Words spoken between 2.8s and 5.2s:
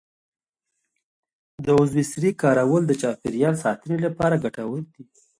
د چاپیریال ساتنې لپاره ګټور دي.